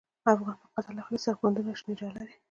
د 0.23 0.25
افغان 0.35 0.55
په 0.61 0.67
قتل 0.75 0.95
اخلی، 1.01 1.19
سره 1.23 1.37
پونډونه 1.39 1.71
شنی 1.79 1.93
ډالری 1.99 2.33